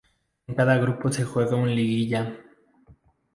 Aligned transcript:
En 0.47 0.55
cada 0.55 0.77
grupo 0.79 1.11
se 1.11 1.23
juega 1.25 1.55
un 1.55 1.75
liguilla. 1.75 2.33